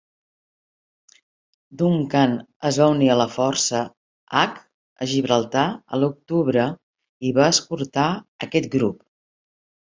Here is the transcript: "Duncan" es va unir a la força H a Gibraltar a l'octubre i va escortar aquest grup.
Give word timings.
"Duncan" 1.81 2.33
es 2.69 2.79
va 2.83 2.87
unir 2.95 3.11
a 3.11 3.19
la 3.21 3.27
força 3.35 3.83
H 4.41 4.65
a 5.03 5.09
Gibraltar 5.13 5.69
a 5.99 6.03
l'octubre 6.03 6.67
i 7.31 7.37
va 7.41 7.49
escortar 7.57 8.11
aquest 8.51 8.75
grup. 8.81 9.09